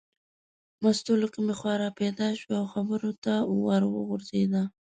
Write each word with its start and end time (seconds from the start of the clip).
مستو 0.81 1.13
له 1.21 1.27
کومې 1.33 1.53
خوا 1.59 1.73
را 1.81 1.89
پیدا 1.99 2.27
شوه 2.41 2.55
او 2.61 2.65
خبرو 2.73 3.11
ته 3.23 3.33
ور 3.65 3.81
وغورځېده. 3.93 4.63